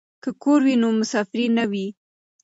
که 0.23 0.29
کور 0.43 0.59
وي 0.65 0.75
نو 0.81 0.89
مسافري 0.99 1.45
نه 1.57 1.65
وي. 1.71 1.87